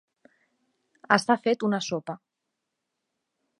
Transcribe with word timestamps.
Està 1.17 1.35
fet 1.45 1.67
una 1.69 1.81
sopa. 1.91 2.17